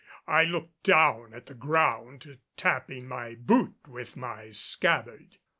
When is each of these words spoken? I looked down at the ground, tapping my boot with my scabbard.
I 0.25 0.45
looked 0.45 0.81
down 0.85 1.31
at 1.35 1.45
the 1.45 1.53
ground, 1.53 2.39
tapping 2.57 3.07
my 3.07 3.35
boot 3.35 3.75
with 3.87 4.17
my 4.17 4.49
scabbard. 4.49 5.37